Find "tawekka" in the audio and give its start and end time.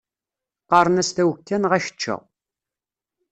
1.11-1.57